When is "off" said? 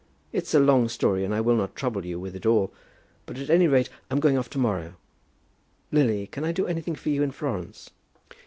4.35-4.49